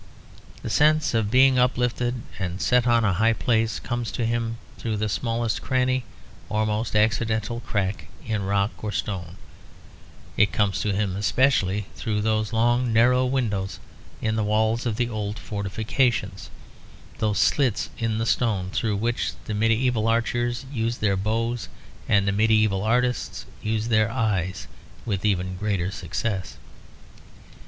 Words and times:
The 0.63 0.69
sense 0.71 1.13
of 1.13 1.29
being 1.29 1.59
uplifted, 1.59 2.23
and 2.39 2.59
set 2.59 2.87
on 2.87 3.05
a 3.05 3.13
high 3.13 3.33
place, 3.33 3.79
comes 3.79 4.09
to 4.13 4.25
him 4.25 4.57
through 4.79 4.97
the 4.97 5.07
smallest 5.07 5.61
cranny, 5.61 6.05
or 6.49 6.65
most 6.65 6.95
accidental 6.95 7.59
crack 7.59 8.07
in 8.25 8.41
rock 8.43 8.71
or 8.83 8.91
stone; 8.91 9.35
it 10.37 10.51
comes 10.51 10.81
to 10.81 10.91
him 10.91 11.15
especially 11.15 11.85
through 11.95 12.21
those 12.21 12.51
long 12.51 12.91
narrow 12.91 13.27
windows 13.27 13.77
in 14.23 14.35
the 14.35 14.43
walls 14.43 14.87
of 14.87 14.95
the 14.95 15.07
old 15.07 15.37
fortifications; 15.37 16.49
those 17.19 17.37
slits 17.37 17.91
in 17.99 18.17
the 18.17 18.25
stone 18.25 18.71
through 18.71 18.95
which 18.97 19.33
the 19.45 19.53
medieval 19.53 20.07
archers 20.07 20.65
used 20.73 20.99
their 21.01 21.15
bows 21.15 21.67
and 22.09 22.27
the 22.27 22.31
medieval 22.31 22.81
artists 22.81 23.45
used 23.61 23.91
their 23.91 24.09
eyes, 24.09 24.65
with 25.05 25.23
even 25.23 25.57
greater 25.57 25.91
success. 25.91 26.57